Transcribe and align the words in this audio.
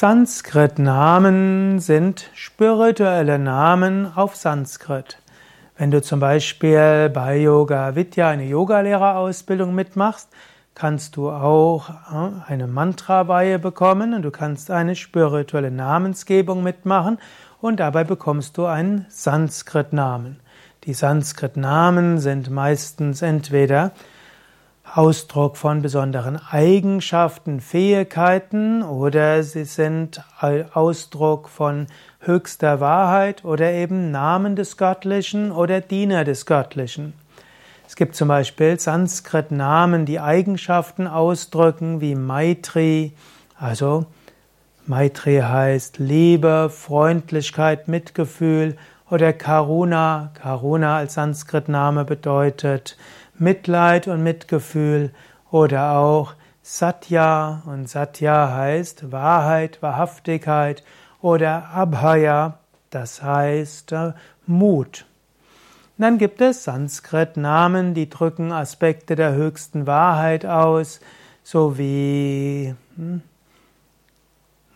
Sanskrit-Namen 0.00 1.80
sind 1.80 2.30
spirituelle 2.32 3.36
Namen 3.36 4.06
auf 4.14 4.36
Sanskrit. 4.36 5.18
Wenn 5.76 5.90
du 5.90 6.00
zum 6.00 6.20
Beispiel 6.20 7.10
bei 7.12 7.38
Yoga 7.38 7.96
Vidya 7.96 8.28
eine 8.28 8.44
Yogalehrerausbildung 8.44 9.74
mitmachst, 9.74 10.28
kannst 10.76 11.16
du 11.16 11.30
auch 11.30 11.90
äh, 11.90 12.30
eine 12.46 12.68
Mantra-Weihe 12.68 13.58
bekommen 13.58 14.14
und 14.14 14.22
du 14.22 14.30
kannst 14.30 14.70
eine 14.70 14.94
spirituelle 14.94 15.72
Namensgebung 15.72 16.62
mitmachen 16.62 17.18
und 17.60 17.80
dabei 17.80 18.04
bekommst 18.04 18.56
du 18.56 18.66
einen 18.66 19.04
Sanskrit-Namen. 19.08 20.38
Die 20.84 20.94
Sanskrit-Namen 20.94 22.20
sind 22.20 22.50
meistens 22.50 23.20
entweder 23.20 23.90
Ausdruck 24.94 25.56
von 25.56 25.82
besonderen 25.82 26.40
Eigenschaften, 26.50 27.60
Fähigkeiten 27.60 28.82
oder 28.82 29.42
sie 29.42 29.64
sind 29.64 30.22
Ausdruck 30.72 31.48
von 31.48 31.86
höchster 32.20 32.80
Wahrheit 32.80 33.44
oder 33.44 33.70
eben 33.72 34.10
Namen 34.10 34.56
des 34.56 34.76
Göttlichen 34.76 35.52
oder 35.52 35.80
Diener 35.80 36.24
des 36.24 36.46
Göttlichen. 36.46 37.12
Es 37.86 37.96
gibt 37.96 38.16
zum 38.16 38.28
Beispiel 38.28 38.78
Sanskrit-Namen, 38.78 40.04
die 40.04 40.20
Eigenschaften 40.20 41.06
ausdrücken 41.06 42.00
wie 42.00 42.14
Maitri, 42.14 43.12
also 43.58 44.06
Maitri 44.86 45.40
heißt 45.40 45.98
Liebe, 45.98 46.70
Freundlichkeit, 46.70 47.88
Mitgefühl 47.88 48.76
oder 49.10 49.32
Karuna. 49.32 50.30
Karuna 50.34 50.96
als 50.96 51.14
Sanskrit-Name 51.14 52.04
bedeutet 52.04 52.96
Mitleid 53.38 54.08
und 54.08 54.22
Mitgefühl 54.22 55.12
oder 55.50 55.92
auch 55.92 56.34
Satya 56.62 57.62
und 57.66 57.88
Satya 57.88 58.52
heißt 58.52 59.10
Wahrheit, 59.10 59.78
Wahrhaftigkeit 59.80 60.82
oder 61.22 61.70
Abhaya, 61.70 62.58
das 62.90 63.22
heißt 63.22 63.92
äh, 63.92 64.12
Mut. 64.46 65.06
Dann 65.96 66.18
gibt 66.18 66.40
es 66.40 66.64
Sanskrit-Namen, 66.64 67.94
die 67.94 68.08
drücken 68.08 68.52
Aspekte 68.52 69.16
der 69.16 69.32
höchsten 69.32 69.86
Wahrheit 69.86 70.46
aus, 70.46 71.00
so 71.42 71.78
wie 71.78 72.74
hm, 72.96 73.22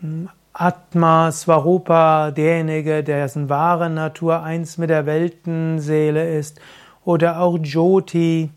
hm, 0.00 0.28
Atma, 0.54 1.30
Swarupa, 1.30 2.30
derjenige, 2.30 3.04
dessen 3.04 3.48
wahre 3.48 3.88
Natur 3.88 4.42
eins 4.42 4.78
mit 4.78 4.90
der 4.90 5.06
Weltenseele 5.06 6.36
ist, 6.36 6.60
oder 7.04 7.40
auch 7.40 7.58
Jyoti, 7.58 8.50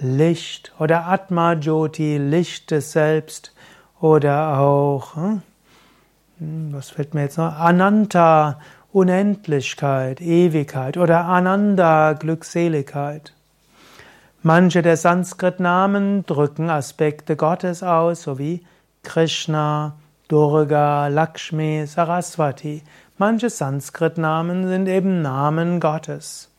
Licht, 0.00 0.72
oder 0.78 1.06
Atma 1.06 1.52
Jyoti, 1.52 2.18
Licht 2.18 2.70
des 2.70 2.92
Selbst, 2.92 3.52
oder 4.00 4.58
auch, 4.58 5.16
hm, 5.16 5.42
was 6.72 6.90
fällt 6.90 7.14
mir 7.14 7.22
jetzt 7.22 7.38
noch, 7.38 7.58
Ananta, 7.58 8.58
Unendlichkeit, 8.92 10.20
Ewigkeit, 10.20 10.96
oder 10.96 11.24
Ananda, 11.24 12.12
Glückseligkeit. 12.12 13.32
Manche 14.42 14.82
der 14.82 14.96
Sanskrit-Namen 14.96 16.26
drücken 16.26 16.68
Aspekte 16.68 17.34
Gottes 17.34 17.82
aus, 17.82 18.22
sowie 18.22 18.64
Krishna, 19.02 19.96
Durga, 20.28 21.08
Lakshmi, 21.08 21.84
Saraswati. 21.86 22.82
Manche 23.16 23.48
Sanskrit-Namen 23.48 24.68
sind 24.68 24.86
eben 24.86 25.22
Namen 25.22 25.80
Gottes. 25.80 26.50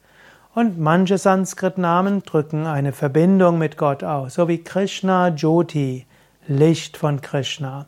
Und 0.56 0.80
manche 0.80 1.17
Sanskrit-Namen 1.17 2.23
drücken 2.23 2.66
eine 2.66 2.94
Verbindung 2.94 3.58
mit 3.58 3.75
Gott 3.75 4.06
aus, 4.06 4.36
so 4.36 4.48
wie 4.48 4.64
Krishna 4.64 5.28
Jyoti, 5.28 6.06
Licht 6.48 6.95
von 6.95 7.20
Krishna, 7.20 7.88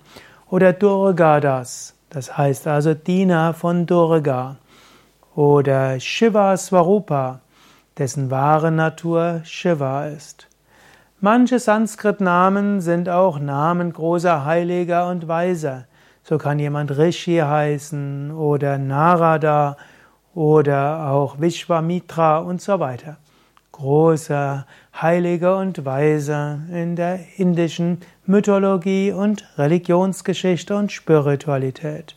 oder 0.49 0.73
Durgadas, 0.73 1.95
das 2.09 2.37
heißt 2.37 2.67
also 2.67 2.93
Diener 2.93 3.53
von 3.53 3.85
Durga, 3.85 4.57
oder 5.33 5.97
Shiva 6.01 6.57
Swarupa, 6.57 7.39
dessen 7.97 8.29
wahre 8.31 8.69
Natur 8.69 9.39
Shiva 9.45 10.07
ist. 10.07 10.49
Manche 11.21 11.59
Sanskrit-Namen 11.59 12.81
sind 12.81 13.07
auch 13.07 13.39
Namen 13.39 13.93
großer 13.93 14.43
Heiliger 14.43 15.07
und 15.07 15.29
Weiser. 15.29 15.85
So 16.21 16.37
kann 16.37 16.59
jemand 16.59 16.97
Rishi 16.97 17.37
heißen 17.37 18.31
oder 18.31 18.77
Narada 18.77 19.77
oder 20.37 21.09
auch 21.09 21.41
Vishwamitra 21.41 22.37
und 22.37 22.61
so 22.61 22.79
weiter. 22.79 23.17
Großer 23.71 24.67
Heilige 25.01 25.55
und 25.55 25.83
Weise 25.83 26.59
in 26.71 26.95
der 26.95 27.19
indischen 27.37 28.01
Mythologie 28.27 29.11
und 29.11 29.47
Religionsgeschichte 29.57 30.75
und 30.75 30.91
Spiritualität. 30.91 32.15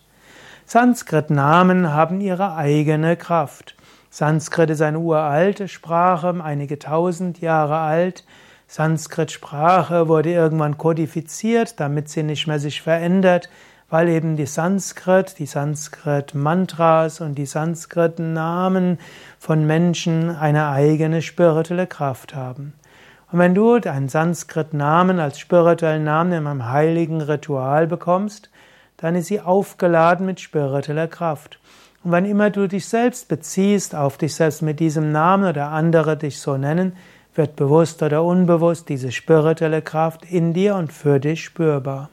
Sanskrit-Namen 0.66 1.94
haben 1.94 2.20
ihre 2.20 2.56
eigene 2.56 3.16
Kraft. 3.16 3.74
Sanskrit 4.10 4.68
ist 4.68 4.82
eine 4.82 4.98
uralte 4.98 5.66
Sprache, 5.66 6.34
einige 6.44 6.78
tausend 6.78 7.40
Jahre 7.40 7.78
alt. 7.78 8.26
Sanskrit-Sprache 8.66 10.08
wurde 10.08 10.30
irgendwann 10.30 10.76
kodifiziert, 10.76 11.80
damit 11.80 12.10
sie 12.10 12.22
nicht 12.22 12.46
mehr 12.46 12.58
sich 12.58 12.82
verändert 12.82 13.48
weil 13.90 14.08
eben 14.08 14.36
die 14.36 14.46
Sanskrit, 14.46 15.38
die 15.38 15.46
Sanskrit-Mantras 15.46 17.20
und 17.20 17.34
die 17.34 17.46
Sanskrit-Namen 17.46 18.98
von 19.38 19.66
Menschen 19.66 20.30
eine 20.30 20.68
eigene 20.68 21.20
spirituelle 21.20 21.88
Kraft 21.88 22.34
haben. 22.34 22.72
Und 23.32 23.38
wenn 23.38 23.54
du 23.54 23.74
einen 23.74 24.08
Sanskrit-Namen 24.08 25.18
als 25.18 25.38
spirituellen 25.38 26.04
Namen 26.04 26.32
in 26.32 26.46
einem 26.46 26.70
heiligen 26.70 27.20
Ritual 27.20 27.86
bekommst, 27.86 28.50
dann 28.96 29.14
ist 29.16 29.26
sie 29.26 29.40
aufgeladen 29.40 30.26
mit 30.26 30.40
spiritueller 30.40 31.08
Kraft. 31.08 31.58
Und 32.02 32.12
wann 32.12 32.24
immer 32.24 32.50
du 32.50 32.66
dich 32.66 32.88
selbst 32.88 33.28
beziehst 33.28 33.94
auf 33.94 34.18
dich 34.18 34.34
selbst 34.34 34.62
mit 34.62 34.80
diesem 34.80 35.12
Namen 35.12 35.48
oder 35.48 35.68
andere 35.68 36.16
dich 36.16 36.38
so 36.38 36.56
nennen, 36.56 36.96
wird 37.34 37.56
bewusst 37.56 38.02
oder 38.02 38.24
unbewusst 38.24 38.88
diese 38.88 39.12
spirituelle 39.12 39.82
Kraft 39.82 40.24
in 40.24 40.52
dir 40.52 40.74
und 40.76 40.92
für 40.92 41.20
dich 41.20 41.44
spürbar. 41.44 42.08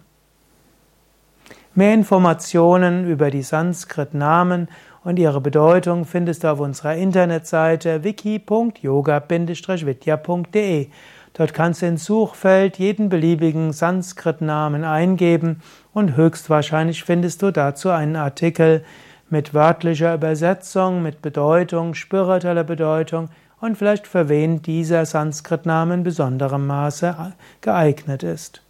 Mehr 1.78 1.94
Informationen 1.94 3.08
über 3.08 3.30
die 3.30 3.44
Sanskrit-Namen 3.44 4.68
und 5.04 5.20
ihre 5.20 5.40
Bedeutung 5.40 6.06
findest 6.06 6.44
du 6.44 6.52
auf 6.52 6.60
unserer 6.60 6.96
Internetseite 6.96 8.04
wiki.yoga-vidya.de. 8.04 10.88
Dort 11.34 11.54
kannst 11.54 11.84
du 11.84 11.86
ins 11.86 12.06
Suchfeld 12.06 12.80
jeden 12.80 13.10
beliebigen 13.10 13.74
Sanskrit-Namen 13.74 14.86
eingeben 14.86 15.62
und 15.94 16.18
höchstwahrscheinlich 16.18 17.04
findest 17.04 17.44
du 17.44 17.52
dazu 17.52 17.92
einen 17.92 18.16
Artikel 18.16 18.84
mit 19.30 19.54
wörtlicher 19.54 20.16
Übersetzung, 20.16 21.04
mit 21.04 21.22
Bedeutung, 21.22 21.94
spiritueller 21.94 22.64
Bedeutung 22.64 23.30
und 23.62 23.78
vielleicht 23.78 24.08
für 24.08 24.30
wen 24.30 24.64
dieser 24.64 25.06
Sanskrit-Name 25.06 25.94
in 25.94 26.02
besonderem 26.02 26.66
Maße 26.66 27.36
geeignet 27.62 28.24
ist. 28.24 28.64